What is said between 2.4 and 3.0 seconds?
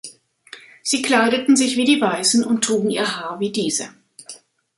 und trugen